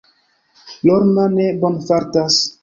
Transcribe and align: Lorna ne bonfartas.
Lorna 0.91 1.27
ne 1.35 1.47
bonfartas. 1.65 2.41